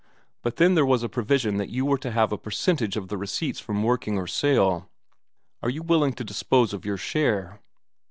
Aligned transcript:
But 0.41 0.55
then 0.55 0.73
there 0.73 0.83
was 0.83 1.03
a 1.03 1.09
provision 1.09 1.57
that 1.57 1.69
you 1.69 1.85
were 1.85 1.99
to 1.99 2.09
have 2.09 2.31
a 2.31 2.37
percentage 2.39 2.97
of 2.97 3.11
receipts 3.11 3.59
from 3.59 3.83
working 3.83 4.17
or 4.17 4.25
sale; 4.25 4.89
are 5.61 5.69
you 5.69 5.83
willing 5.83 6.13
to 6.13 6.23
dispose 6.23 6.73
of 6.73 6.85
your 6.87 6.97
share?" 6.97 7.61